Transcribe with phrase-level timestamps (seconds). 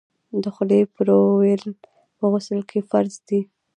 [0.43, 1.61] د خولې پریولل
[2.17, 3.41] په غسل کي فرض دي.